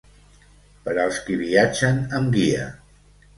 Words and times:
Per 0.87 0.95
als 1.03 1.19
qui 1.27 1.37
viatgen 1.41 2.01
amb 2.21 2.35
guia. 2.39 2.67